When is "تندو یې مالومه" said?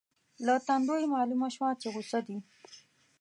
0.67-1.47